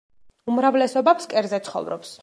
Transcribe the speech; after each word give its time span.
უმრავლესობა 0.53 1.15
ფსკერზე 1.21 1.63
ცხოვრობს. 1.69 2.17